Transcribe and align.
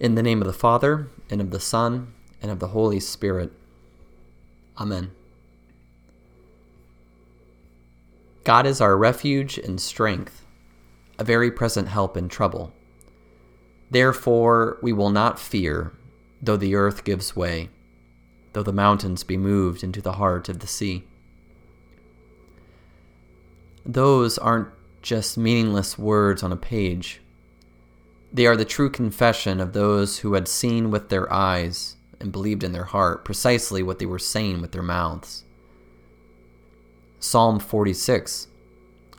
In 0.00 0.16
the 0.16 0.22
name 0.22 0.40
of 0.40 0.46
the 0.48 0.52
Father, 0.52 1.08
and 1.30 1.40
of 1.40 1.50
the 1.50 1.60
Son, 1.60 2.12
and 2.42 2.50
of 2.50 2.58
the 2.58 2.68
Holy 2.68 2.98
Spirit. 2.98 3.52
Amen. 4.76 5.12
God 8.42 8.66
is 8.66 8.80
our 8.80 8.96
refuge 8.96 9.56
and 9.56 9.80
strength, 9.80 10.44
a 11.18 11.24
very 11.24 11.50
present 11.50 11.88
help 11.88 12.16
in 12.16 12.28
trouble. 12.28 12.72
Therefore, 13.90 14.78
we 14.82 14.92
will 14.92 15.10
not 15.10 15.38
fear, 15.38 15.92
though 16.42 16.56
the 16.56 16.74
earth 16.74 17.04
gives 17.04 17.36
way, 17.36 17.70
though 18.52 18.64
the 18.64 18.72
mountains 18.72 19.22
be 19.22 19.36
moved 19.36 19.84
into 19.84 20.02
the 20.02 20.14
heart 20.14 20.48
of 20.48 20.58
the 20.58 20.66
sea. 20.66 21.04
Those 23.86 24.38
aren't 24.38 24.68
just 25.02 25.38
meaningless 25.38 25.96
words 25.96 26.42
on 26.42 26.50
a 26.50 26.56
page. 26.56 27.20
They 28.34 28.46
are 28.46 28.56
the 28.56 28.64
true 28.64 28.90
confession 28.90 29.60
of 29.60 29.72
those 29.72 30.18
who 30.18 30.34
had 30.34 30.48
seen 30.48 30.90
with 30.90 31.08
their 31.08 31.32
eyes 31.32 31.94
and 32.18 32.32
believed 32.32 32.64
in 32.64 32.72
their 32.72 32.86
heart 32.86 33.24
precisely 33.24 33.80
what 33.80 34.00
they 34.00 34.06
were 34.06 34.18
saying 34.18 34.60
with 34.60 34.72
their 34.72 34.82
mouths. 34.82 35.44
Psalm 37.20 37.60
46, 37.60 38.48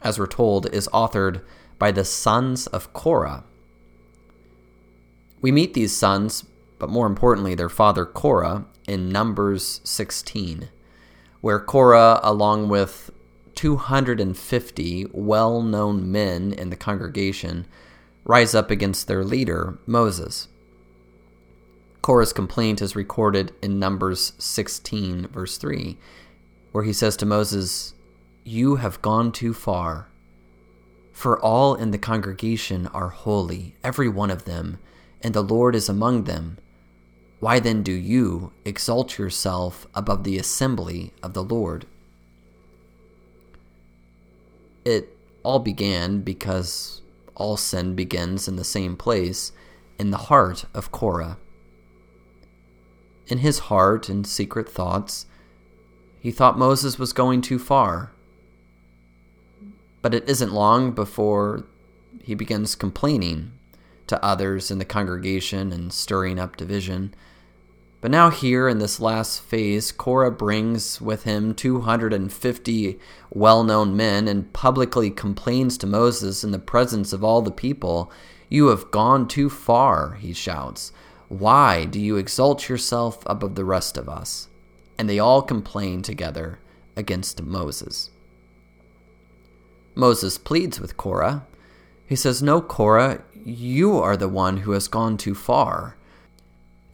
as 0.02 0.20
we're 0.20 0.28
told, 0.28 0.72
is 0.74 0.90
authored 0.90 1.42
by 1.80 1.94
the 1.94 2.04
sons 2.04 2.68
of 2.68 2.92
Korah. 2.92 3.46
We 5.42 5.50
meet 5.50 5.74
these 5.74 5.96
sons, 5.96 6.44
but 6.78 6.90
more 6.90 7.08
importantly, 7.08 7.56
their 7.56 7.70
father 7.70 8.06
Korah, 8.06 8.66
in 8.86 9.10
Numbers 9.10 9.80
16, 9.86 10.68
where 11.40 11.60
Korah, 11.60 12.20
along 12.22 12.68
with 12.68 13.12
250 13.56 15.08
well 15.14 15.62
known 15.62 16.12
men 16.12 16.52
in 16.52 16.70
the 16.70 16.76
congregation, 16.76 17.66
rise 18.26 18.56
up 18.56 18.72
against 18.72 19.08
their 19.08 19.24
leader, 19.24 19.78
Moses. 19.86 20.48
Korah's 22.02 22.34
complaint 22.34 22.82
is 22.82 22.96
recorded 22.96 23.54
in 23.62 23.80
Numbers 23.80 24.34
16, 24.40 25.28
verse 25.28 25.58
3, 25.58 25.98
where 26.72 26.84
he 26.84 26.94
says 26.94 27.16
to 27.18 27.26
Moses, 27.26 27.94
You 28.44 28.76
have 28.76 29.02
gone 29.02 29.32
too 29.32 29.54
far. 29.54 30.08
For 31.12 31.40
all 31.40 31.76
in 31.76 31.92
the 31.92 31.98
congregation 31.98 32.88
are 32.88 33.10
holy, 33.10 33.76
every 33.84 34.10
one 34.10 34.30
of 34.30 34.46
them, 34.46 34.80
and 35.22 35.34
the 35.34 35.42
Lord 35.42 35.76
is 35.76 35.88
among 35.88 36.26
them. 36.26 36.58
Why 37.40 37.60
then 37.60 37.84
do 37.84 37.94
you 37.94 38.52
exalt 38.66 39.18
yourself 39.18 39.88
above 39.94 40.24
the 40.24 40.38
assembly 40.38 41.14
of 41.24 41.34
the 41.34 41.44
Lord? 41.44 41.86
It 44.84 45.16
all 45.44 45.60
began 45.60 46.22
because 46.22 47.02
all 47.36 47.58
sin 47.58 47.96
begins 47.96 48.48
in 48.48 48.56
the 48.56 48.64
same 48.64 48.96
place, 48.96 49.52
in 50.00 50.12
the 50.12 50.18
heart 50.18 50.66
of 50.74 50.92
Korah. 50.92 51.38
In 53.28 53.40
his 53.40 53.60
heart 53.60 54.10
and 54.10 54.26
secret 54.26 54.70
thoughts, 54.70 55.26
he 56.20 56.32
thought 56.32 56.58
Moses 56.58 56.98
was 56.98 57.14
going 57.14 57.42
too 57.42 57.60
far. 57.60 58.12
But 60.02 60.14
it 60.14 60.28
isn't 60.30 60.54
long 60.54 60.92
before 60.92 61.66
he 62.24 62.36
begins 62.36 62.76
complaining 62.76 63.52
to 64.08 64.24
others 64.24 64.72
in 64.72 64.78
the 64.78 64.86
congregation 64.86 65.72
and 65.72 65.92
stirring 65.92 66.40
up 66.40 66.58
division. 66.58 67.14
But 68.06 68.12
now, 68.12 68.30
here 68.30 68.70
in 68.70 68.78
this 68.78 69.00
last 69.00 69.42
phase, 69.42 69.92
Korah 69.92 70.30
brings 70.30 71.02
with 71.02 71.24
him 71.24 71.56
250 71.56 73.00
well 73.32 73.64
known 73.64 73.98
men 73.98 74.28
and 74.28 74.54
publicly 74.54 75.10
complains 75.10 75.76
to 75.80 75.88
Moses 75.88 76.44
in 76.44 76.52
the 76.52 76.60
presence 76.60 77.14
of 77.14 77.24
all 77.24 77.42
the 77.42 77.50
people. 77.50 78.12
You 78.48 78.68
have 78.68 78.92
gone 78.92 79.28
too 79.28 79.50
far, 79.50 80.20
he 80.22 80.34
shouts. 80.34 80.92
Why 81.30 81.86
do 81.86 82.00
you 82.00 82.16
exalt 82.16 82.70
yourself 82.70 83.24
above 83.26 83.56
the 83.56 83.66
rest 83.66 83.98
of 83.98 84.08
us? 84.08 84.50
And 85.00 85.10
they 85.10 85.18
all 85.18 85.42
complain 85.42 86.04
together 86.04 86.60
against 86.96 87.42
Moses. 87.42 88.12
Moses 89.96 90.38
pleads 90.38 90.80
with 90.80 90.96
Korah. 90.96 91.48
He 92.06 92.16
says, 92.16 92.44
No, 92.44 92.62
Korah, 92.62 93.24
you 93.34 93.98
are 93.98 94.16
the 94.16 94.30
one 94.30 94.58
who 94.58 94.74
has 94.74 94.88
gone 94.88 95.18
too 95.18 95.34
far 95.34 95.98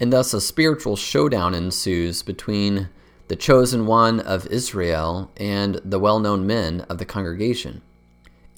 and 0.01 0.11
thus 0.11 0.33
a 0.33 0.41
spiritual 0.41 0.95
showdown 0.95 1.53
ensues 1.53 2.23
between 2.23 2.89
the 3.27 3.35
chosen 3.35 3.85
one 3.85 4.19
of 4.19 4.47
Israel 4.47 5.31
and 5.37 5.75
the 5.85 5.99
well 5.99 6.19
known 6.19 6.47
men 6.47 6.81
of 6.89 6.97
the 6.97 7.05
congregation. 7.05 7.83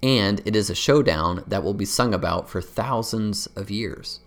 And 0.01 0.41
it 0.45 0.55
is 0.55 0.69
a 0.69 0.75
showdown 0.75 1.43
that 1.45 1.61
will 1.61 1.73
be 1.73 1.83
sung 1.83 2.13
about 2.13 2.49
for 2.49 2.61
thousands 2.61 3.47
of 3.57 3.69
years. 3.69 4.21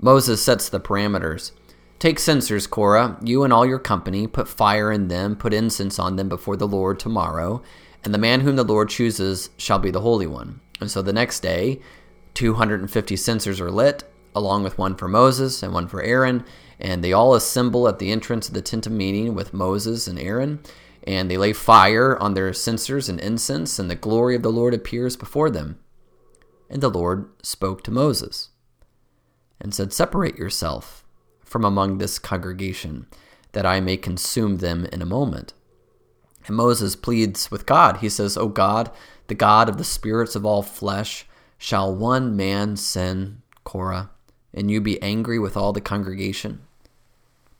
Moses 0.00 0.42
sets 0.42 0.70
the 0.70 0.80
parameters. 0.80 1.52
Take 1.98 2.18
censers, 2.18 2.66
Korah, 2.66 3.18
you 3.22 3.44
and 3.44 3.52
all 3.52 3.66
your 3.66 3.78
company, 3.78 4.26
put 4.26 4.48
fire 4.48 4.90
in 4.90 5.08
them, 5.08 5.36
put 5.36 5.52
incense 5.52 5.98
on 5.98 6.16
them 6.16 6.30
before 6.30 6.56
the 6.56 6.66
Lord 6.66 6.98
tomorrow, 6.98 7.62
and 8.02 8.14
the 8.14 8.18
man 8.18 8.40
whom 8.40 8.56
the 8.56 8.64
Lord 8.64 8.88
chooses 8.88 9.50
shall 9.58 9.78
be 9.78 9.90
the 9.90 10.00
Holy 10.00 10.26
One. 10.26 10.60
And 10.80 10.90
so 10.90 11.02
the 11.02 11.12
next 11.12 11.40
day, 11.40 11.80
250 12.34 13.16
censers 13.16 13.60
are 13.60 13.70
lit, 13.70 14.04
along 14.36 14.62
with 14.62 14.78
one 14.78 14.94
for 14.94 15.08
Moses 15.08 15.62
and 15.62 15.72
one 15.72 15.88
for 15.88 16.02
Aaron. 16.02 16.44
And 16.78 17.02
they 17.02 17.12
all 17.12 17.34
assemble 17.34 17.88
at 17.88 17.98
the 17.98 18.12
entrance 18.12 18.48
of 18.48 18.54
the 18.54 18.62
tent 18.62 18.86
of 18.86 18.92
meeting 18.92 19.34
with 19.34 19.54
Moses 19.54 20.06
and 20.06 20.18
Aaron. 20.18 20.60
And 21.04 21.30
they 21.30 21.36
lay 21.36 21.52
fire 21.52 22.18
on 22.20 22.34
their 22.34 22.52
censers 22.52 23.08
and 23.08 23.20
incense, 23.20 23.78
and 23.78 23.90
the 23.90 23.94
glory 23.94 24.36
of 24.36 24.42
the 24.42 24.50
Lord 24.50 24.74
appears 24.74 25.16
before 25.16 25.50
them. 25.50 25.78
And 26.68 26.82
the 26.82 26.90
Lord 26.90 27.30
spoke 27.42 27.82
to 27.84 27.90
Moses 27.90 28.50
and 29.60 29.72
said, 29.72 29.92
Separate 29.92 30.36
yourself 30.36 31.04
from 31.44 31.64
among 31.64 31.98
this 31.98 32.18
congregation, 32.18 33.06
that 33.52 33.64
I 33.64 33.80
may 33.80 33.96
consume 33.96 34.58
them 34.58 34.84
in 34.86 35.00
a 35.00 35.06
moment. 35.06 35.54
And 36.46 36.56
Moses 36.56 36.96
pleads 36.96 37.50
with 37.50 37.66
God. 37.66 37.98
He 37.98 38.08
says, 38.08 38.36
O 38.36 38.48
God, 38.48 38.90
the 39.28 39.34
God 39.34 39.68
of 39.68 39.78
the 39.78 39.84
spirits 39.84 40.36
of 40.36 40.44
all 40.44 40.62
flesh, 40.62 41.26
shall 41.58 41.94
one 41.94 42.36
man 42.36 42.76
sin, 42.76 43.42
Korah, 43.64 44.10
and 44.56 44.70
you 44.70 44.80
be 44.80 45.00
angry 45.02 45.38
with 45.38 45.56
all 45.56 45.72
the 45.72 45.80
congregation? 45.80 46.62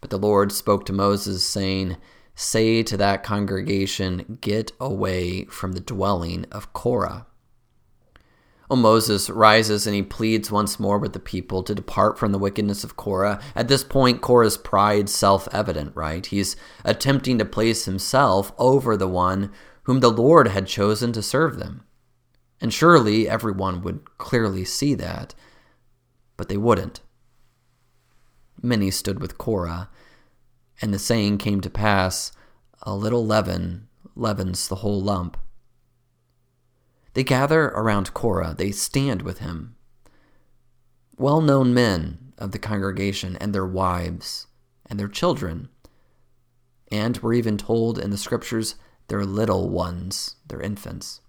But 0.01 0.11
the 0.11 0.19
Lord 0.19 0.53
spoke 0.53 0.85
to 0.87 0.93
Moses, 0.93 1.45
saying, 1.45 1.97
Say 2.35 2.83
to 2.83 2.97
that 2.97 3.23
congregation, 3.23 4.39
Get 4.41 4.73
away 4.79 5.45
from 5.47 5.73
the 5.73 5.81
dwelling 5.81 6.47
of 6.53 6.73
Korah. 6.73 7.27
O 8.69 8.77
Moses 8.77 9.31
rises 9.31 9.87
and 9.87 9.95
he 9.95 10.03
pleads 10.03 10.51
once 10.51 10.81
more 10.81 10.99
with 10.99 11.13
the 11.13 11.21
people 11.21 11.63
to 11.63 11.75
depart 11.75 12.19
from 12.19 12.33
the 12.33 12.39
wickedness 12.39 12.83
of 12.83 12.97
Korah. 12.97 13.41
At 13.55 13.69
this 13.69 13.85
point, 13.85 14.21
Korah's 14.21 14.59
pride 14.59 15.09
self 15.09 15.49
evident, 15.53 15.95
right? 15.95 16.27
He's 16.27 16.57
attempting 16.85 17.39
to 17.39 17.45
place 17.45 17.85
himself 17.85 18.53
over 18.59 18.97
the 18.97 19.09
one 19.09 19.53
whom 19.85 20.01
the 20.01 20.11
Lord 20.11 20.49
had 20.49 20.67
chosen 20.67 21.13
to 21.13 21.23
serve 21.23 21.59
them. 21.59 21.85
And 22.61 22.73
surely 22.73 23.29
everyone 23.29 23.83
would 23.83 24.19
clearly 24.19 24.65
see 24.65 24.95
that 24.95 25.35
but 26.37 26.49
they 26.49 26.57
wouldn't. 26.57 27.01
Many 28.63 28.91
stood 28.91 29.21
with 29.21 29.39
Korah, 29.39 29.89
and 30.81 30.93
the 30.93 30.99
saying 30.99 31.39
came 31.39 31.61
to 31.61 31.71
pass 31.71 32.33
a 32.83 32.95
little 32.95 33.27
leaven 33.27 33.89
leavens 34.15 34.69
the 34.69 34.77
whole 34.77 35.01
lump. 35.03 35.37
They 37.15 37.25
gather 37.25 37.67
around 37.67 38.15
Korah, 38.15 38.55
they 38.57 38.71
stand 38.71 39.23
with 39.23 39.39
him. 39.39 39.77
Well 41.19 41.41
known 41.41 41.73
men 41.73 42.33
of 42.39 42.53
the 42.53 42.59
congregation 42.59 43.37
and 43.37 43.55
their 43.55 43.67
wives 43.67 44.47
and 44.89 45.01
their 45.01 45.09
children, 45.09 45.69
and 46.91 47.17
we're 47.19 47.35
even 47.35 47.57
told 47.59 47.99
in 47.99 48.11
the 48.11 48.19
scriptures, 48.19 48.77
their 49.09 49.25
little 49.25 49.69
ones, 49.69 50.37
their 50.47 50.61
infants. 50.61 51.21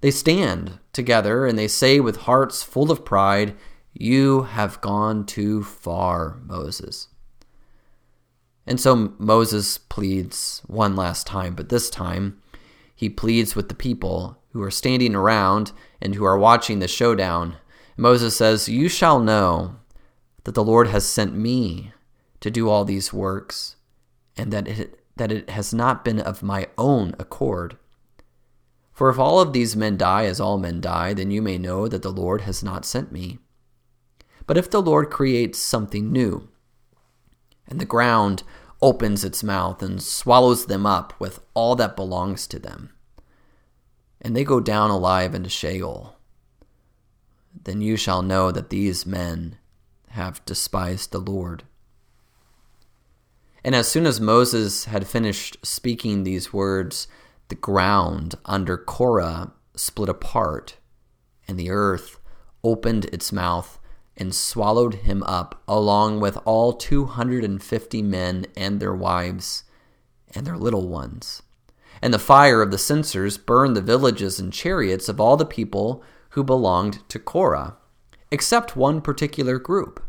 They 0.00 0.10
stand 0.10 0.78
together 0.92 1.46
and 1.46 1.58
they 1.58 1.68
say 1.68 2.00
with 2.00 2.18
hearts 2.18 2.62
full 2.62 2.90
of 2.90 3.04
pride, 3.04 3.56
you 3.98 4.42
have 4.42 4.80
gone 4.80 5.26
too 5.26 5.64
far, 5.64 6.38
Moses. 6.46 7.08
And 8.64 8.78
so 8.80 9.12
Moses 9.18 9.76
pleads 9.76 10.62
one 10.66 10.94
last 10.94 11.26
time, 11.26 11.54
but 11.54 11.68
this 11.68 11.90
time 11.90 12.40
he 12.94 13.08
pleads 13.08 13.56
with 13.56 13.68
the 13.68 13.74
people 13.74 14.38
who 14.52 14.62
are 14.62 14.70
standing 14.70 15.16
around 15.16 15.72
and 16.00 16.14
who 16.14 16.24
are 16.24 16.38
watching 16.38 16.78
the 16.78 16.86
showdown. 16.86 17.56
Moses 17.96 18.36
says, 18.36 18.68
You 18.68 18.88
shall 18.88 19.18
know 19.18 19.76
that 20.44 20.54
the 20.54 20.64
Lord 20.64 20.88
has 20.88 21.04
sent 21.04 21.34
me 21.34 21.92
to 22.40 22.50
do 22.52 22.68
all 22.68 22.84
these 22.84 23.12
works, 23.12 23.74
and 24.36 24.52
that 24.52 24.68
it, 24.68 25.00
that 25.16 25.32
it 25.32 25.50
has 25.50 25.74
not 25.74 26.04
been 26.04 26.20
of 26.20 26.42
my 26.42 26.68
own 26.78 27.16
accord. 27.18 27.76
For 28.92 29.10
if 29.10 29.18
all 29.18 29.40
of 29.40 29.52
these 29.52 29.74
men 29.74 29.96
die 29.96 30.26
as 30.26 30.40
all 30.40 30.56
men 30.56 30.80
die, 30.80 31.14
then 31.14 31.32
you 31.32 31.42
may 31.42 31.58
know 31.58 31.88
that 31.88 32.02
the 32.02 32.12
Lord 32.12 32.42
has 32.42 32.62
not 32.62 32.84
sent 32.84 33.10
me. 33.10 33.38
But 34.48 34.56
if 34.56 34.70
the 34.70 34.80
Lord 34.80 35.10
creates 35.10 35.58
something 35.58 36.10
new, 36.10 36.48
and 37.68 37.78
the 37.78 37.84
ground 37.84 38.42
opens 38.80 39.22
its 39.22 39.44
mouth 39.44 39.82
and 39.82 40.02
swallows 40.02 40.66
them 40.66 40.86
up 40.86 41.12
with 41.20 41.40
all 41.52 41.76
that 41.76 41.94
belongs 41.94 42.46
to 42.46 42.58
them, 42.58 42.90
and 44.22 44.34
they 44.34 44.44
go 44.44 44.58
down 44.58 44.90
alive 44.90 45.34
into 45.34 45.50
Sheol, 45.50 46.16
then 47.62 47.82
you 47.82 47.98
shall 47.98 48.22
know 48.22 48.50
that 48.50 48.70
these 48.70 49.04
men 49.04 49.58
have 50.12 50.42
despised 50.46 51.12
the 51.12 51.18
Lord. 51.18 51.64
And 53.62 53.74
as 53.74 53.86
soon 53.86 54.06
as 54.06 54.18
Moses 54.18 54.86
had 54.86 55.06
finished 55.06 55.58
speaking 55.62 56.24
these 56.24 56.54
words, 56.54 57.06
the 57.48 57.54
ground 57.54 58.36
under 58.46 58.78
Korah 58.78 59.52
split 59.74 60.08
apart, 60.08 60.78
and 61.46 61.60
the 61.60 61.70
earth 61.70 62.18
opened 62.64 63.04
its 63.06 63.30
mouth 63.30 63.77
and 64.18 64.34
swallowed 64.34 64.94
him 64.94 65.22
up, 65.22 65.62
along 65.66 66.20
with 66.20 66.36
all 66.44 66.72
250 66.72 68.02
men 68.02 68.46
and 68.56 68.80
their 68.80 68.94
wives 68.94 69.64
and 70.34 70.46
their 70.46 70.58
little 70.58 70.88
ones. 70.88 71.42
And 72.02 72.12
the 72.12 72.18
fire 72.18 72.60
of 72.60 72.70
the 72.70 72.78
censers 72.78 73.38
burned 73.38 73.76
the 73.76 73.80
villages 73.80 74.38
and 74.38 74.52
chariots 74.52 75.08
of 75.08 75.20
all 75.20 75.36
the 75.36 75.46
people 75.46 76.02
who 76.30 76.44
belonged 76.44 77.08
to 77.08 77.18
Korah, 77.18 77.76
except 78.30 78.76
one 78.76 79.00
particular 79.00 79.58
group. 79.58 80.02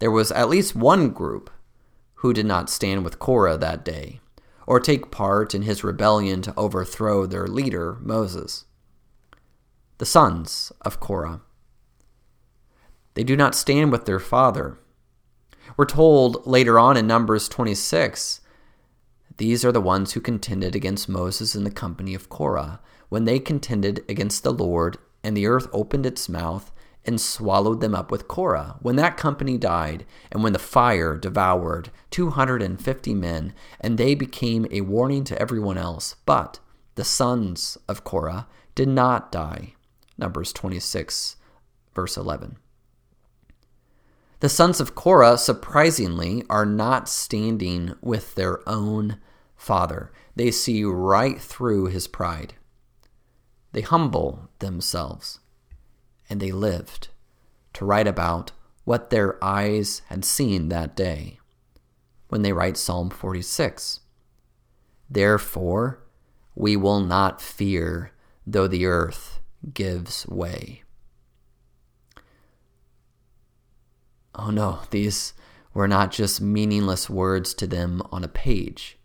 There 0.00 0.10
was 0.10 0.30
at 0.32 0.48
least 0.48 0.76
one 0.76 1.10
group 1.10 1.50
who 2.16 2.32
did 2.32 2.46
not 2.46 2.70
stand 2.70 3.04
with 3.04 3.18
Korah 3.18 3.56
that 3.58 3.84
day, 3.84 4.20
or 4.66 4.80
take 4.80 5.10
part 5.10 5.54
in 5.54 5.62
his 5.62 5.84
rebellion 5.84 6.42
to 6.42 6.54
overthrow 6.56 7.26
their 7.26 7.46
leader, 7.46 7.98
Moses. 8.00 8.64
The 9.98 10.06
sons 10.06 10.72
of 10.82 11.00
Korah. 11.00 11.40
They 13.14 13.24
do 13.24 13.36
not 13.36 13.54
stand 13.54 13.92
with 13.92 14.04
their 14.04 14.20
father. 14.20 14.78
We're 15.76 15.86
told 15.86 16.46
later 16.46 16.78
on 16.78 16.96
in 16.96 17.06
Numbers 17.06 17.48
26 17.48 18.40
these 19.36 19.64
are 19.64 19.72
the 19.72 19.80
ones 19.80 20.12
who 20.12 20.20
contended 20.20 20.76
against 20.76 21.08
Moses 21.08 21.56
in 21.56 21.64
the 21.64 21.70
company 21.70 22.14
of 22.14 22.28
Korah, 22.28 22.80
when 23.08 23.24
they 23.24 23.40
contended 23.40 24.04
against 24.08 24.44
the 24.44 24.52
Lord, 24.52 24.96
and 25.24 25.36
the 25.36 25.46
earth 25.46 25.66
opened 25.72 26.06
its 26.06 26.28
mouth 26.28 26.70
and 27.04 27.20
swallowed 27.20 27.80
them 27.80 27.94
up 27.94 28.12
with 28.12 28.28
Korah. 28.28 28.76
When 28.80 28.96
that 28.96 29.16
company 29.16 29.58
died, 29.58 30.06
and 30.30 30.44
when 30.44 30.52
the 30.52 30.58
fire 30.60 31.16
devoured 31.16 31.90
250 32.10 33.14
men, 33.14 33.52
and 33.80 33.98
they 33.98 34.14
became 34.14 34.66
a 34.70 34.82
warning 34.82 35.24
to 35.24 35.38
everyone 35.40 35.78
else. 35.78 36.14
But 36.24 36.60
the 36.94 37.04
sons 37.04 37.76
of 37.88 38.04
Korah 38.04 38.46
did 38.76 38.88
not 38.88 39.32
die. 39.32 39.74
Numbers 40.16 40.52
26, 40.52 41.36
verse 41.92 42.16
11. 42.16 42.56
The 44.44 44.50
sons 44.50 44.78
of 44.78 44.94
Korah, 44.94 45.38
surprisingly, 45.38 46.44
are 46.50 46.66
not 46.66 47.08
standing 47.08 47.94
with 48.02 48.34
their 48.34 48.60
own 48.68 49.16
father. 49.56 50.12
They 50.36 50.50
see 50.50 50.84
right 50.84 51.40
through 51.40 51.86
his 51.86 52.06
pride. 52.06 52.52
They 53.72 53.80
humble 53.80 54.50
themselves 54.58 55.40
and 56.28 56.40
they 56.40 56.52
lived 56.52 57.08
to 57.72 57.86
write 57.86 58.06
about 58.06 58.52
what 58.84 59.08
their 59.08 59.42
eyes 59.42 60.02
had 60.10 60.26
seen 60.26 60.68
that 60.68 60.94
day 60.94 61.38
when 62.28 62.42
they 62.42 62.52
write 62.52 62.76
Psalm 62.76 63.08
46. 63.08 64.00
Therefore, 65.08 66.04
we 66.54 66.76
will 66.76 67.00
not 67.00 67.40
fear 67.40 68.12
though 68.46 68.68
the 68.68 68.84
earth 68.84 69.40
gives 69.72 70.28
way. 70.28 70.83
Oh 74.34 74.50
no, 74.50 74.80
these 74.90 75.34
were 75.72 75.88
not 75.88 76.10
just 76.10 76.40
meaningless 76.40 77.10
words 77.10 77.54
to 77.54 77.66
them 77.66 78.02
on 78.10 78.24
a 78.24 78.28
page. 78.28 78.98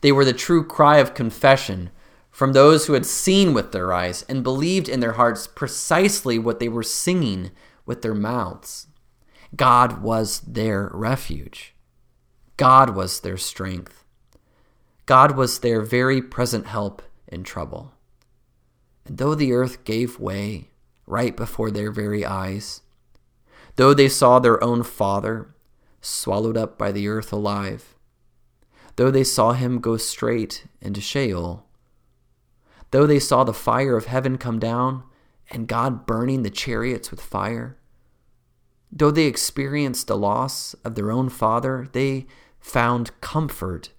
They 0.00 0.12
were 0.12 0.24
the 0.24 0.32
true 0.32 0.64
cry 0.64 0.98
of 0.98 1.14
confession 1.14 1.90
from 2.30 2.52
those 2.52 2.86
who 2.86 2.94
had 2.94 3.06
seen 3.06 3.54
with 3.54 3.72
their 3.72 3.92
eyes 3.92 4.24
and 4.28 4.42
believed 4.42 4.88
in 4.88 5.00
their 5.00 5.12
hearts 5.12 5.46
precisely 5.46 6.38
what 6.38 6.58
they 6.58 6.68
were 6.68 6.82
singing 6.82 7.52
with 7.86 8.02
their 8.02 8.14
mouths. 8.14 8.88
God 9.54 10.02
was 10.02 10.40
their 10.40 10.90
refuge. 10.92 11.74
God 12.56 12.96
was 12.96 13.20
their 13.20 13.36
strength. 13.36 14.04
God 15.06 15.36
was 15.36 15.60
their 15.60 15.80
very 15.80 16.20
present 16.20 16.66
help 16.66 17.02
in 17.28 17.44
trouble. 17.44 17.92
And 19.06 19.18
though 19.18 19.34
the 19.34 19.52
earth 19.52 19.84
gave 19.84 20.18
way 20.18 20.70
right 21.06 21.36
before 21.36 21.70
their 21.70 21.90
very 21.90 22.24
eyes, 22.24 22.80
though 23.76 23.94
they 23.94 24.08
saw 24.08 24.38
their 24.38 24.62
own 24.62 24.82
father 24.82 25.54
swallowed 26.00 26.56
up 26.56 26.78
by 26.78 26.92
the 26.92 27.08
earth 27.08 27.32
alive, 27.32 27.94
though 28.96 29.10
they 29.10 29.24
saw 29.24 29.52
him 29.52 29.80
go 29.80 29.96
straight 29.96 30.66
into 30.80 31.00
Sheol, 31.00 31.64
Though 32.94 33.08
they 33.08 33.18
saw 33.18 33.42
the 33.42 33.52
fire 33.52 33.96
of 33.96 34.04
heaven 34.04 34.38
come 34.38 34.60
down 34.60 35.02
and 35.50 35.66
God 35.66 36.06
burning 36.06 36.44
the 36.44 36.48
chariots 36.48 37.10
with 37.10 37.20
fire, 37.20 37.76
though 38.92 39.10
they 39.10 39.24
experienced 39.24 40.06
the 40.06 40.16
loss 40.16 40.74
of 40.84 40.94
their 40.94 41.10
own 41.10 41.28
father, 41.28 41.88
they 41.90 42.28
found 42.60 43.20
comfort 43.20 43.90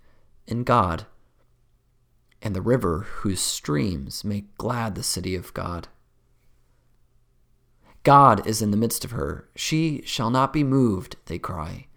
in 0.47 0.63
God 0.63 1.07
and 2.41 2.55
the 2.55 2.61
river 2.61 3.01
whose 3.17 3.41
streams 3.41 4.23
make 4.23 4.57
glad 4.57 4.95
the 4.95 5.03
city 5.03 5.35
of 5.35 5.53
God. 5.53 5.89
God 8.05 8.45
is 8.45 8.61
in 8.61 8.69
the 8.69 8.77
midst 8.77 9.03
of 9.03 9.11
her. 9.11 9.49
She 9.55 10.03
shall 10.05 10.29
not 10.29 10.53
be 10.53 10.63
moved, 10.63 11.17
they 11.25 11.39
cry. 11.39 11.87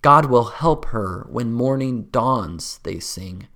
God 0.00 0.26
will 0.26 0.44
help 0.44 0.86
her 0.86 1.26
when 1.28 1.52
morning 1.52 2.04
dawns, 2.04 2.78
they 2.84 3.00
sing. 3.00 3.48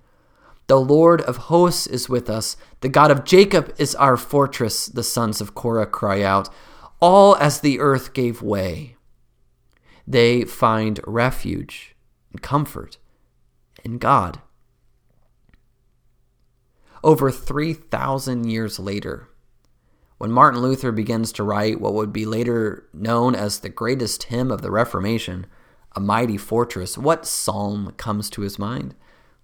The 0.67 0.79
Lord 0.79 1.21
of 1.21 1.37
hosts 1.37 1.87
is 1.87 2.09
with 2.09 2.29
us. 2.29 2.57
The 2.81 2.89
God 2.89 3.09
of 3.09 3.23
Jacob 3.23 3.73
is 3.77 3.95
our 3.95 4.17
fortress, 4.17 4.87
the 4.87 5.01
sons 5.01 5.39
of 5.39 5.55
Korah 5.55 5.85
cry 5.85 6.21
out, 6.21 6.49
all 6.99 7.37
as 7.37 7.61
the 7.61 7.79
earth 7.79 8.13
gave 8.13 8.41
way. 8.41 8.97
They 10.05 10.43
find 10.43 10.99
refuge 11.07 11.95
and 12.33 12.41
comfort 12.41 12.97
in 13.81 13.97
God. 13.97 14.41
Over 17.01 17.31
3,000 17.31 18.43
years 18.49 18.77
later, 18.77 19.29
when 20.21 20.31
Martin 20.31 20.61
Luther 20.61 20.91
begins 20.91 21.31
to 21.31 21.43
write 21.43 21.81
what 21.81 21.95
would 21.95 22.13
be 22.13 22.27
later 22.27 22.87
known 22.93 23.33
as 23.33 23.57
the 23.57 23.69
greatest 23.69 24.21
hymn 24.21 24.51
of 24.51 24.61
the 24.61 24.69
Reformation, 24.69 25.47
A 25.95 25.99
Mighty 25.99 26.37
Fortress, 26.37 26.95
what 26.95 27.25
psalm 27.25 27.91
comes 27.97 28.29
to 28.29 28.41
his 28.41 28.59
mind? 28.59 28.93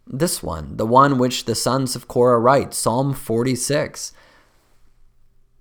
this 0.05 0.43
one, 0.43 0.77
the 0.77 0.85
one 0.85 1.17
which 1.17 1.45
the 1.45 1.55
sons 1.55 1.95
of 1.95 2.07
Korah 2.07 2.37
write, 2.37 2.75
Psalm 2.75 3.15
46. 3.15 4.13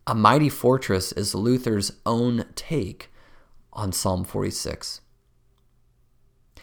A 0.06 0.14
mighty 0.14 0.50
fortress 0.50 1.12
is 1.12 1.34
Luther's 1.34 1.92
own 2.04 2.44
take 2.54 3.10
on 3.72 3.92
Psalm 3.92 4.22
46. 4.22 5.00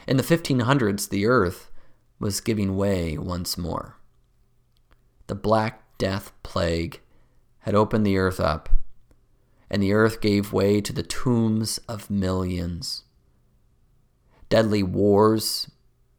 In 0.08 0.18
the 0.18 0.24
1500s, 0.24 1.10
the 1.10 1.26
earth 1.26 1.72
was 2.20 2.40
giving 2.40 2.78
way 2.78 3.18
once 3.18 3.58
more. 3.58 3.98
The 5.26 5.36
Black 5.36 5.82
Death 5.98 6.32
plague 6.44 7.02
had 7.64 7.76
opened 7.76 8.06
the 8.06 8.18
earth 8.18 8.40
up, 8.40 8.70
and 9.70 9.82
the 9.82 9.94
earth 9.94 10.22
gave 10.22 10.54
way 10.54 10.80
to 10.80 10.94
the 10.94 11.04
tombs 11.04 11.80
of 11.90 12.10
millions. 12.10 13.04
Deadly 14.50 14.84
wars 14.84 15.72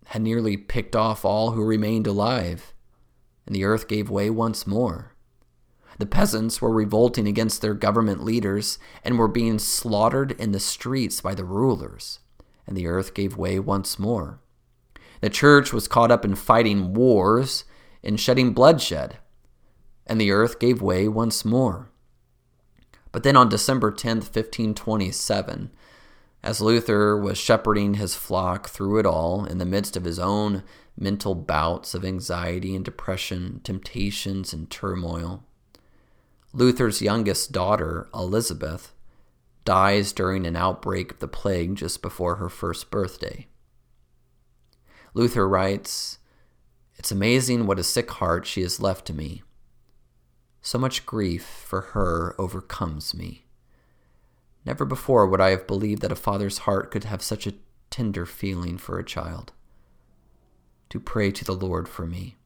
had 0.07 0.23
nearly 0.23 0.57
picked 0.57 0.97
off 0.97 1.25
all 1.25 1.53
who 1.53 1.65
remained 1.65 2.07
alive, 2.07 2.75
and 3.47 3.55
the 3.55 3.65
earth 3.65 3.89
gave 3.89 4.11
way 4.11 4.29
once 4.29 4.67
more. 4.67 5.15
The 5.99 6.07
peasants 6.07 6.61
were 6.61 6.73
revolting 6.73 7.29
against 7.29 7.63
their 7.63 7.75
government 7.75 8.25
leaders 8.25 8.79
and 9.05 9.19
were 9.19 9.29
being 9.29 9.59
slaughtered 9.59 10.33
in 10.33 10.53
the 10.53 10.61
streets 10.61 11.21
by 11.21 11.35
the 11.35 11.45
rulers, 11.45 12.19
and 12.67 12.77
the 12.77 12.87
earth 12.87 13.15
gave 13.15 13.37
way 13.37 13.61
once 13.61 13.99
more. 13.99 14.41
The 15.21 15.31
church 15.31 15.73
was 15.73 15.89
caught 15.89 16.11
up 16.11 16.25
in 16.25 16.35
fighting 16.35 16.95
wars 16.95 17.65
and 18.03 18.19
shedding 18.19 18.53
bloodshed, 18.53 19.19
and 20.07 20.21
the 20.21 20.31
earth 20.31 20.59
gave 20.59 20.83
way 20.83 21.09
once 21.09 21.45
more. 21.45 21.91
But 23.13 23.23
then 23.23 23.37
on 23.37 23.49
December 23.49 23.93
10th, 23.93 24.35
1527, 24.35 25.71
as 26.43 26.61
Luther 26.61 27.17
was 27.17 27.39
shepherding 27.39 27.95
his 27.95 28.15
flock 28.15 28.69
through 28.69 28.99
it 28.99 29.07
all 29.07 29.45
in 29.45 29.59
the 29.59 29.65
midst 29.65 29.97
of 29.97 30.05
his 30.05 30.19
own 30.19 30.63
mental 30.97 31.35
bouts 31.35 31.95
of 31.95 32.05
anxiety 32.05 32.77
and 32.77 32.85
depression, 32.85 33.61
temptations 33.65 34.53
and 34.53 34.71
turmoil. 34.71 35.45
Luther's 36.53 37.03
youngest 37.03 37.51
daughter, 37.51 38.09
Elizabeth, 38.15 38.93
dies 39.65 40.13
during 40.13 40.47
an 40.47 40.57
outbreak 40.57 41.13
of 41.13 41.19
the 41.19 41.29
plague 41.29 41.77
just 41.77 42.03
before 42.03 42.37
her 42.37 42.49
first 42.49 42.91
birthday. 42.91 43.47
Luther 45.15 45.49
writes, 45.49 46.19
It's 46.97 47.11
amazing 47.11 47.67
what 47.67 47.79
a 47.79 47.85
sick 47.85 48.11
heart 48.11 48.47
she 48.47 48.63
has 48.63 48.81
left 48.81 49.07
to 49.07 49.13
me. 49.15 49.43
So 50.65 50.79
much 50.79 51.05
grief 51.05 51.45
for 51.45 51.83
her 51.93 52.35
overcomes 52.39 53.13
me. 53.13 53.45
Never 54.65 54.87
before 54.87 55.27
would 55.27 55.41
I 55.41 55.51
have 55.51 55.67
believed 55.67 56.01
that 56.01 56.11
a 56.11 56.17
father's 56.17 56.59
heart 56.59 56.91
could 56.91 57.05
have 57.05 57.23
such 57.23 57.47
a 57.47 57.53
tender 57.91 58.25
feeling 58.25 58.79
for 58.79 58.99
a 58.99 59.05
child. 59.05 59.53
To 60.89 60.99
pray 60.99 61.31
to 61.33 61.45
the 61.45 61.53
Lord 61.53 61.87
for 61.87 62.07
me. 62.07 62.37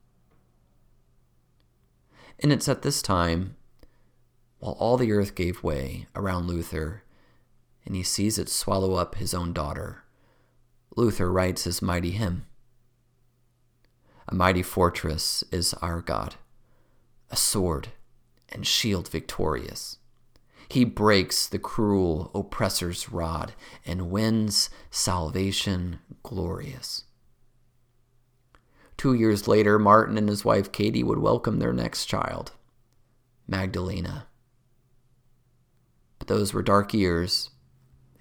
And 2.40 2.52
it's 2.52 2.68
at 2.68 2.82
this 2.82 3.02
time, 3.02 3.54
while 4.58 4.72
all 4.80 4.96
the 4.96 5.12
earth 5.12 5.36
gave 5.36 5.62
way 5.62 6.08
around 6.16 6.48
Luther, 6.48 7.04
and 7.86 7.94
he 7.94 8.02
sees 8.02 8.36
it 8.36 8.48
swallow 8.48 8.94
up 8.94 9.14
his 9.14 9.32
own 9.32 9.52
daughter. 9.52 10.02
Luther 10.96 11.30
writes 11.30 11.62
his 11.62 11.80
mighty 11.80 12.10
hymn 12.10 12.46
A 14.26 14.34
mighty 14.34 14.64
fortress 14.64 15.44
is 15.52 15.72
our 15.74 16.00
God, 16.00 16.34
a 17.30 17.36
sword 17.36 17.90
and 18.50 18.66
shield 18.66 19.08
victorious. 19.08 19.98
He 20.68 20.84
breaks 20.84 21.46
the 21.46 21.58
cruel 21.58 22.30
oppressor's 22.34 23.10
rod 23.10 23.54
and 23.86 24.10
wins 24.10 24.68
salvation 24.90 26.00
glorious. 26.22 27.04
Two 28.98 29.14
years 29.14 29.46
later, 29.46 29.78
Martin 29.78 30.18
and 30.18 30.28
his 30.28 30.44
wife 30.44 30.72
Katie 30.72 31.04
would 31.04 31.18
welcome 31.18 31.58
their 31.58 31.72
next 31.72 32.06
child, 32.06 32.52
Magdalena. 33.46 34.26
But 36.18 36.28
those 36.28 36.52
were 36.52 36.62
dark 36.62 36.92
years 36.92 37.50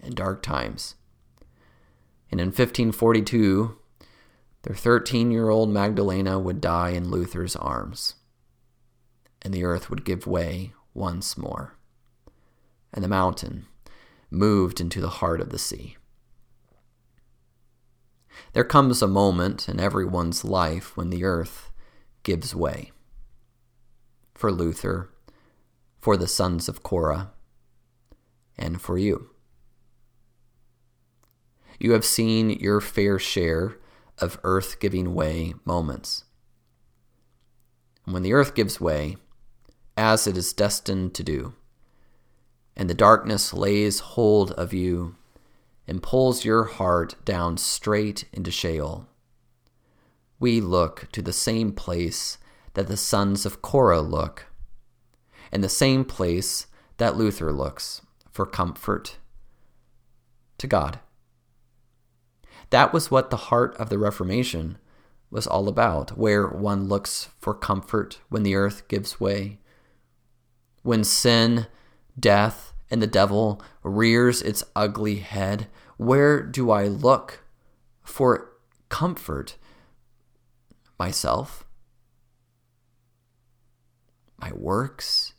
and 0.01 0.15
dark 0.15 0.43
times. 0.43 0.95
And 2.31 2.39
in 2.39 2.47
1542, 2.47 3.77
their 4.61 4.75
13 4.75 5.31
year 5.31 5.49
old 5.49 5.69
Magdalena 5.69 6.37
would 6.39 6.61
die 6.61 6.89
in 6.89 7.09
Luther's 7.09 7.55
arms, 7.55 8.15
and 9.47 9.53
the 9.53 9.63
earth 9.63 9.89
would 9.89 10.03
give 10.03 10.27
way 10.27 10.73
once 10.93 11.37
more, 11.37 11.77
and 12.93 13.01
the 13.01 13.07
mountain 13.07 13.65
moved 14.29 14.81
into 14.81 14.99
the 14.99 15.07
heart 15.21 15.39
of 15.39 15.51
the 15.51 15.57
sea. 15.57 15.95
There 18.51 18.65
comes 18.65 19.01
a 19.01 19.07
moment 19.07 19.69
in 19.69 19.79
everyone's 19.79 20.43
life 20.43 20.97
when 20.97 21.11
the 21.11 21.23
earth 21.23 21.71
gives 22.23 22.53
way. 22.53 22.91
For 24.35 24.51
Luther, 24.51 25.11
for 25.97 26.17
the 26.17 26.27
sons 26.27 26.67
of 26.67 26.83
Korah, 26.83 27.31
and 28.57 28.81
for 28.81 28.97
you. 28.97 29.29
You 31.79 31.93
have 31.93 32.03
seen 32.03 32.49
your 32.49 32.81
fair 32.81 33.17
share 33.17 33.77
of 34.17 34.41
earth 34.43 34.81
giving 34.81 35.13
way 35.13 35.53
moments. 35.63 36.25
And 38.05 38.13
when 38.13 38.23
the 38.23 38.33
earth 38.33 38.53
gives 38.53 38.81
way, 38.81 39.15
as 39.97 40.27
it 40.27 40.37
is 40.37 40.53
destined 40.53 41.13
to 41.15 41.23
do, 41.23 41.53
and 42.75 42.89
the 42.89 42.93
darkness 42.93 43.53
lays 43.53 43.99
hold 43.99 44.51
of 44.51 44.73
you 44.73 45.15
and 45.87 46.03
pulls 46.03 46.45
your 46.45 46.65
heart 46.65 47.15
down 47.25 47.57
straight 47.57 48.25
into 48.31 48.51
Sheol. 48.51 49.07
We 50.39 50.61
look 50.61 51.09
to 51.13 51.21
the 51.21 51.33
same 51.33 51.71
place 51.73 52.37
that 52.75 52.87
the 52.87 52.97
sons 52.97 53.45
of 53.45 53.61
Korah 53.63 54.01
look, 54.01 54.45
and 55.51 55.63
the 55.63 55.69
same 55.69 56.05
place 56.05 56.67
that 56.97 57.17
Luther 57.17 57.51
looks 57.51 58.01
for 58.31 58.45
comfort 58.45 59.17
to 60.59 60.67
God. 60.67 60.99
That 62.69 62.93
was 62.93 63.09
what 63.09 63.29
the 63.29 63.37
heart 63.37 63.75
of 63.77 63.89
the 63.89 63.97
Reformation 63.97 64.77
was 65.31 65.47
all 65.47 65.67
about, 65.67 66.17
where 66.17 66.47
one 66.47 66.87
looks 66.87 67.29
for 67.39 67.53
comfort 67.53 68.19
when 68.29 68.43
the 68.43 68.55
earth 68.55 68.87
gives 68.87 69.19
way. 69.19 69.59
When 70.87 71.03
sin, 71.03 71.67
death, 72.17 72.71
and 72.89 73.01
the 73.01 73.07
devil 73.07 73.61
rears 73.83 74.41
its 74.41 74.63
ugly 74.73 75.17
head, 75.17 75.67
where 75.97 76.41
do 76.41 76.71
I 76.71 76.87
look 76.87 77.43
for 78.03 78.53
comfort? 78.87 79.57
Myself? 80.97 81.67
My 84.39 84.53
works? 84.53 85.33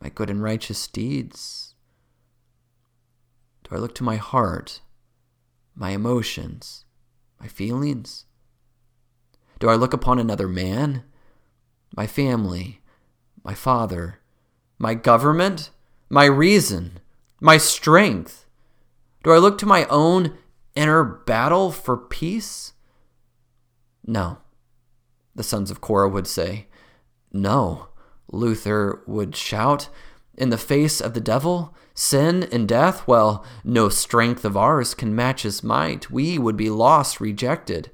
My 0.00 0.08
good 0.08 0.30
and 0.30 0.42
righteous 0.42 0.88
deeds? 0.88 1.76
Do 3.62 3.76
I 3.76 3.78
look 3.78 3.94
to 3.94 4.02
my 4.02 4.16
heart, 4.16 4.80
my 5.76 5.90
emotions, 5.90 6.86
my 7.40 7.46
feelings? 7.46 8.24
Do 9.60 9.68
I 9.68 9.76
look 9.76 9.92
upon 9.92 10.18
another 10.18 10.48
man, 10.48 11.04
my 11.96 12.08
family, 12.08 12.80
my 13.44 13.54
father, 13.54 14.20
my 14.78 14.94
government, 14.94 15.70
my 16.08 16.24
reason, 16.24 16.98
my 17.40 17.58
strength? 17.58 18.46
Do 19.22 19.32
I 19.32 19.38
look 19.38 19.58
to 19.58 19.66
my 19.66 19.84
own 19.86 20.36
inner 20.74 21.04
battle 21.04 21.70
for 21.70 21.96
peace? 21.96 22.72
No, 24.06 24.38
the 25.34 25.42
sons 25.42 25.70
of 25.70 25.80
Korah 25.80 26.08
would 26.08 26.26
say. 26.26 26.66
No, 27.32 27.88
Luther 28.30 29.02
would 29.06 29.36
shout. 29.36 29.88
In 30.36 30.50
the 30.50 30.58
face 30.58 31.00
of 31.00 31.14
the 31.14 31.20
devil, 31.20 31.74
sin, 31.94 32.48
and 32.50 32.66
death, 32.66 33.06
well, 33.06 33.44
no 33.62 33.88
strength 33.88 34.44
of 34.44 34.56
ours 34.56 34.94
can 34.94 35.14
match 35.14 35.42
his 35.42 35.62
might. 35.62 36.10
We 36.10 36.38
would 36.38 36.56
be 36.56 36.70
lost, 36.70 37.20
rejected. 37.20 37.90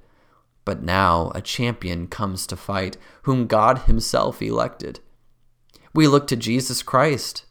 But 0.65 0.83
now 0.83 1.33
a 1.35 1.43
champion 1.43 2.07
comes 2.07 2.47
to 2.47 2.57
fight, 2.57 2.97
whom 3.23 3.47
God 3.47 3.81
himself 3.81 4.41
elected. 4.41 5.01
We 5.93 6.07
look 6.07 6.27
to 6.29 6.37
Jesus 6.37 6.83
Christ 6.83 7.45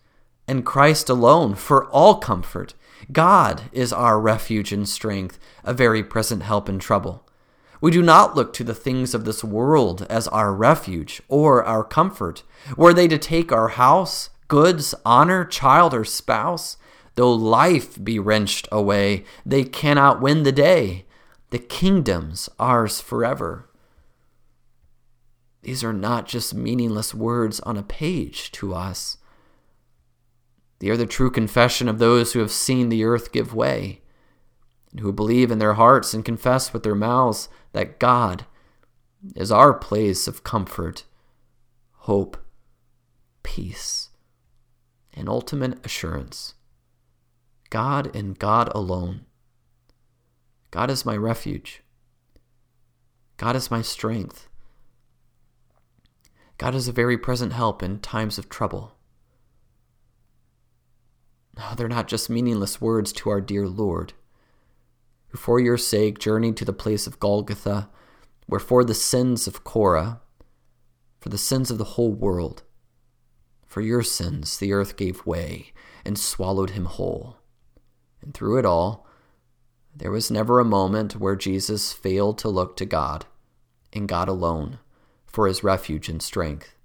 and 0.48 0.66
Christ 0.66 1.10
alone 1.10 1.56
for 1.56 1.86
all 1.90 2.16
comfort. 2.16 2.74
God 3.12 3.64
is 3.72 3.94
our 3.94 4.20
refuge 4.20 4.72
and 4.72 4.88
strength, 4.88 5.40
a 5.64 5.74
very 5.74 6.04
present 6.04 6.44
help 6.44 6.70
in 6.70 6.80
trouble. 6.80 7.26
We 7.82 7.92
do 7.92 8.02
not 8.02 8.36
look 8.36 8.52
to 8.54 8.64
the 8.64 8.74
things 8.74 9.14
of 9.14 9.26
this 9.26 9.44
world 9.44 10.06
as 10.10 10.28
our 10.30 10.54
refuge 10.54 11.22
or 11.28 11.64
our 11.64 11.84
comfort. 11.84 12.44
Were 12.76 12.94
they 12.94 13.08
to 13.08 13.18
take 13.18 13.52
our 13.52 13.70
house, 13.70 14.30
goods, 14.48 14.94
honor, 15.06 15.46
child, 15.46 15.94
or 15.94 16.04
spouse, 16.04 16.76
though 17.16 17.32
life 17.32 18.04
be 18.04 18.20
wrenched 18.20 18.68
away, 18.72 19.24
they 19.46 19.64
cannot 19.64 20.22
win 20.22 20.44
the 20.44 20.52
day. 20.52 21.06
The 21.52 21.60
kingdom's 21.60 22.50
ours 22.60 23.00
forever. 23.00 23.69
These 25.62 25.84
are 25.84 25.94
not 25.94 26.28
just 26.28 26.54
meaningless 26.54 27.14
words 27.14 27.60
on 27.62 27.78
a 27.78 27.84
page 27.84 28.52
to 28.54 28.74
us. 28.74 29.18
They 30.80 30.90
are 30.90 30.98
the 30.98 31.06
true 31.06 31.30
confession 31.30 31.90
of 31.90 32.00
those 32.00 32.34
who 32.34 32.40
have 32.40 32.52
seen 32.52 32.90
the 32.90 33.04
earth 33.04 33.32
give 33.32 33.54
way, 33.54 34.02
and 34.92 35.02
who 35.02 35.12
believe 35.12 35.52
in 35.52 35.60
their 35.60 35.74
hearts 35.74 36.14
and 36.14 36.24
confess 36.24 36.72
with 36.74 36.84
their 36.84 36.96
mouths 36.96 37.50
that 37.74 38.00
God 38.00 38.46
is 39.36 39.52
our 39.52 39.74
place 39.74 40.28
of 40.28 40.44
comfort, 40.44 41.04
hope, 41.92 42.38
peace, 43.44 44.10
and 45.14 45.28
ultimate 45.28 45.86
assurance. 45.86 46.56
God 47.70 48.16
and 48.16 48.40
God 48.40 48.72
alone. 48.74 49.26
God 50.72 50.90
is 50.90 51.06
my 51.06 51.18
refuge. 51.18 51.84
God 53.38 53.56
is 53.56 53.70
my 53.70 53.82
strength. 53.82 54.49
God 56.60 56.76
is 56.76 56.90
a 56.90 56.92
very 56.92 57.18
present 57.18 57.54
help 57.54 57.82
in 57.82 58.00
times 58.00 58.38
of 58.38 58.50
trouble. 58.50 58.98
Oh, 61.58 61.74
they're 61.76 61.88
not 61.88 62.10
just 62.10 62.30
meaningless 62.30 62.82
words 62.82 63.14
to 63.14 63.30
our 63.30 63.40
dear 63.40 63.66
Lord, 63.66 64.12
who 65.30 65.38
for 65.38 65.62
your 65.62 65.78
sake 65.78 66.20
journeyed 66.20 66.58
to 66.58 66.66
the 66.66 66.74
place 66.74 67.08
of 67.08 67.18
Golgotha, 67.18 67.90
where 68.46 68.60
for 68.60 68.84
the 68.84 68.94
sins 68.94 69.48
of 69.48 69.64
Korah, 69.64 70.20
for 71.22 71.30
the 71.30 71.38
sins 71.38 71.72
of 71.72 71.78
the 71.78 71.96
whole 71.96 72.12
world, 72.12 72.64
for 73.66 73.80
your 73.80 74.04
sins 74.04 74.58
the 74.58 74.74
earth 74.74 74.98
gave 74.98 75.26
way 75.26 75.72
and 76.04 76.20
swallowed 76.20 76.72
him 76.72 76.86
whole. 76.86 77.38
And 78.22 78.34
through 78.34 78.58
it 78.58 78.66
all, 78.66 79.08
there 79.96 80.12
was 80.12 80.30
never 80.30 80.60
a 80.60 80.66
moment 80.66 81.16
where 81.16 81.38
Jesus 81.38 81.94
failed 81.94 82.38
to 82.40 82.50
look 82.50 82.76
to 82.76 82.86
God 82.86 83.28
and 83.94 84.10
God 84.10 84.28
alone 84.28 84.80
for 85.32 85.48
his 85.48 85.64
refuge 85.64 86.10
and 86.10 86.22
strength. 86.22 86.76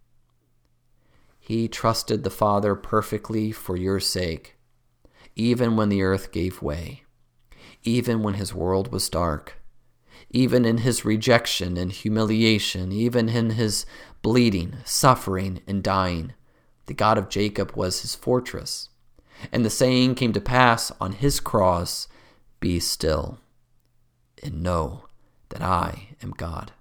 He 1.39 1.69
trusted 1.69 2.25
the 2.25 2.31
Father 2.31 2.75
perfectly 2.75 3.53
for 3.53 3.77
your 3.77 4.01
sake, 4.01 4.57
even 5.37 5.77
when 5.77 5.89
the 5.89 6.03
earth 6.03 6.33
gave 6.33 6.63
way, 6.63 7.03
even 7.83 8.23
when 8.23 8.35
his 8.35 8.55
world 8.55 8.91
was 8.91 9.11
dark, 9.11 9.61
even 10.31 10.65
in 10.65 10.79
his 10.79 11.05
rejection 11.05 11.77
and 11.77 11.93
humiliation, 11.93 12.93
even 12.93 13.29
in 13.29 13.51
his 13.51 13.85
bleeding, 14.23 14.77
suffering, 14.85 15.61
and 15.67 15.83
dying. 15.83 16.33
The 16.87 16.95
God 16.95 17.19
of 17.19 17.29
Jacob 17.29 17.73
was 17.77 18.03
his 18.03 18.15
fortress. 18.15 18.89
And 19.53 19.65
the 19.65 19.71
saying 19.71 20.15
came 20.15 20.33
to 20.33 20.41
pass 20.41 20.91
on 21.01 21.13
his 21.13 21.41
cross 21.41 22.09
Be 22.61 22.81
still, 22.81 23.39
and 24.43 24.63
know 24.63 25.05
that 25.51 25.61
I 25.61 26.09
am 26.23 26.31
God. 26.31 26.73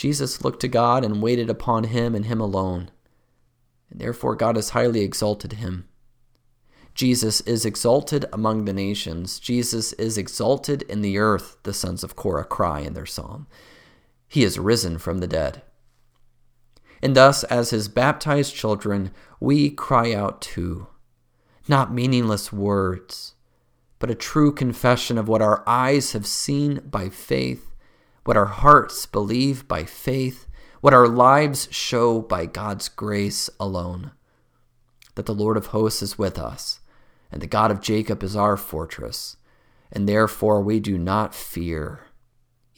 Jesus 0.00 0.42
looked 0.42 0.60
to 0.60 0.68
God 0.68 1.04
and 1.04 1.20
waited 1.20 1.50
upon 1.50 1.84
him 1.84 2.14
and 2.14 2.24
him 2.24 2.40
alone, 2.40 2.90
and 3.90 4.00
therefore 4.00 4.34
God 4.34 4.56
has 4.56 4.70
highly 4.70 5.02
exalted 5.02 5.52
him. 5.52 5.90
Jesus 6.94 7.42
is 7.42 7.66
exalted 7.66 8.24
among 8.32 8.64
the 8.64 8.72
nations. 8.72 9.38
Jesus 9.38 9.92
is 9.92 10.16
exalted 10.16 10.80
in 10.88 11.02
the 11.02 11.18
earth, 11.18 11.58
the 11.64 11.74
sons 11.74 12.02
of 12.02 12.16
Korah 12.16 12.46
cry 12.46 12.80
in 12.80 12.94
their 12.94 13.04
psalm. 13.04 13.46
He 14.26 14.42
is 14.42 14.58
risen 14.58 14.96
from 14.96 15.18
the 15.18 15.26
dead. 15.26 15.60
And 17.02 17.14
thus, 17.14 17.44
as 17.44 17.68
his 17.68 17.88
baptized 17.88 18.54
children, 18.54 19.10
we 19.38 19.68
cry 19.68 20.14
out 20.14 20.40
too 20.40 20.86
not 21.68 21.92
meaningless 21.92 22.50
words, 22.50 23.34
but 23.98 24.10
a 24.10 24.14
true 24.14 24.50
confession 24.50 25.18
of 25.18 25.28
what 25.28 25.42
our 25.42 25.62
eyes 25.66 26.12
have 26.12 26.26
seen 26.26 26.80
by 26.86 27.10
faith, 27.10 27.69
what 28.24 28.36
our 28.36 28.46
hearts 28.46 29.06
believe 29.06 29.66
by 29.66 29.84
faith, 29.84 30.46
what 30.80 30.94
our 30.94 31.08
lives 31.08 31.68
show 31.70 32.20
by 32.20 32.46
God's 32.46 32.88
grace 32.88 33.50
alone. 33.58 34.12
That 35.14 35.26
the 35.26 35.34
Lord 35.34 35.56
of 35.56 35.66
hosts 35.66 36.02
is 36.02 36.18
with 36.18 36.38
us, 36.38 36.80
and 37.30 37.42
the 37.42 37.46
God 37.46 37.70
of 37.70 37.80
Jacob 37.80 38.22
is 38.22 38.36
our 38.36 38.56
fortress, 38.56 39.36
and 39.92 40.08
therefore 40.08 40.62
we 40.62 40.80
do 40.80 40.98
not 40.98 41.34
fear 41.34 42.10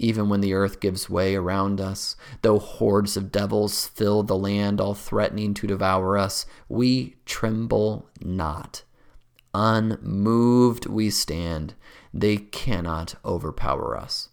even 0.02 0.28
when 0.28 0.40
the 0.40 0.52
earth 0.52 0.80
gives 0.80 1.08
way 1.08 1.36
around 1.36 1.80
us, 1.80 2.16
though 2.42 2.58
hordes 2.58 3.16
of 3.16 3.30
devils 3.30 3.86
fill 3.86 4.24
the 4.24 4.36
land, 4.36 4.80
all 4.80 4.94
threatening 4.94 5.54
to 5.54 5.66
devour 5.66 6.18
us, 6.18 6.44
we 6.68 7.14
tremble 7.24 8.08
not. 8.20 8.82
Unmoved 9.54 10.86
we 10.86 11.08
stand, 11.08 11.74
they 12.12 12.36
cannot 12.36 13.14
overpower 13.24 13.96
us. 13.96 14.30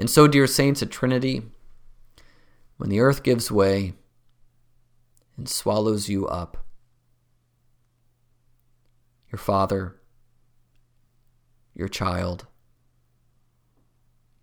And 0.00 0.08
so, 0.08 0.26
dear 0.26 0.46
saints 0.46 0.80
at 0.80 0.90
Trinity, 0.90 1.42
when 2.78 2.88
the 2.88 3.00
earth 3.00 3.22
gives 3.22 3.52
way 3.52 3.92
and 5.36 5.46
swallows 5.46 6.08
you 6.08 6.26
up, 6.26 6.64
your 9.30 9.38
father, 9.38 10.00
your 11.74 11.86
child, 11.86 12.46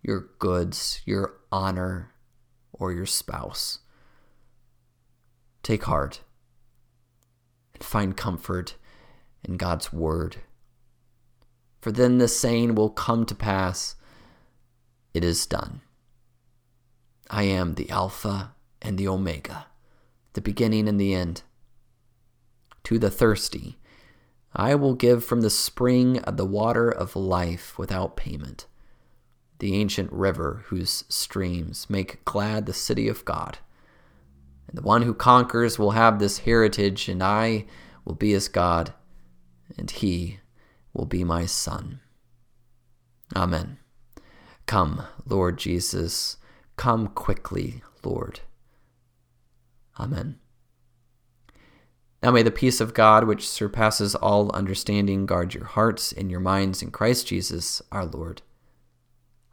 your 0.00 0.28
goods, 0.38 1.00
your 1.04 1.34
honor, 1.50 2.12
or 2.72 2.92
your 2.92 3.04
spouse. 3.04 3.80
Take 5.64 5.82
heart 5.82 6.20
and 7.74 7.82
find 7.82 8.16
comfort 8.16 8.76
in 9.42 9.56
God's 9.56 9.92
word. 9.92 10.36
For 11.80 11.90
then 11.90 12.18
the 12.18 12.28
saying 12.28 12.76
will 12.76 12.90
come 12.90 13.26
to 13.26 13.34
pass 13.34 13.96
it 15.18 15.24
is 15.24 15.46
done. 15.46 15.80
I 17.28 17.42
am 17.42 17.74
the 17.74 17.90
Alpha 17.90 18.54
and 18.80 18.96
the 18.96 19.08
Omega, 19.08 19.66
the 20.32 20.40
beginning 20.40 20.88
and 20.88 21.00
the 21.00 21.12
end. 21.12 21.42
To 22.84 22.98
the 22.98 23.10
thirsty, 23.10 23.78
I 24.54 24.76
will 24.76 24.94
give 24.94 25.24
from 25.24 25.40
the 25.40 25.50
spring 25.50 26.20
of 26.20 26.36
the 26.36 26.46
water 26.46 26.88
of 26.88 27.16
life 27.16 27.76
without 27.76 28.16
payment 28.16 28.66
the 29.58 29.74
ancient 29.74 30.12
river 30.12 30.62
whose 30.66 31.02
streams 31.08 31.90
make 31.90 32.24
glad 32.24 32.66
the 32.66 32.72
city 32.72 33.08
of 33.08 33.24
God. 33.24 33.58
And 34.68 34.78
the 34.78 34.82
one 34.82 35.02
who 35.02 35.14
conquers 35.14 35.80
will 35.80 35.92
have 35.92 36.20
this 36.20 36.38
heritage, 36.38 37.08
and 37.08 37.22
I 37.24 37.66
will 38.04 38.14
be 38.14 38.30
his 38.30 38.46
God, 38.46 38.92
and 39.76 39.90
he 39.90 40.38
will 40.92 41.06
be 41.06 41.24
my 41.24 41.44
son. 41.44 41.98
Amen. 43.34 43.78
Come, 44.68 45.02
Lord 45.26 45.56
Jesus, 45.56 46.36
come 46.76 47.08
quickly, 47.08 47.82
Lord. 48.04 48.40
Amen. 49.98 50.38
Now 52.22 52.32
may 52.32 52.42
the 52.42 52.50
peace 52.50 52.78
of 52.78 52.92
God, 52.92 53.26
which 53.26 53.48
surpasses 53.48 54.14
all 54.14 54.52
understanding, 54.52 55.24
guard 55.24 55.54
your 55.54 55.64
hearts 55.64 56.12
and 56.12 56.30
your 56.30 56.40
minds 56.40 56.82
in 56.82 56.90
Christ 56.90 57.26
Jesus 57.26 57.80
our 57.90 58.04
Lord. 58.04 58.42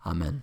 Amen. 0.05 0.41